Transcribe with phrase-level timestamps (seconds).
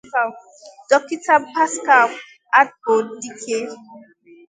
[0.89, 2.09] Dọkịta Paschal
[2.59, 3.55] Adbodike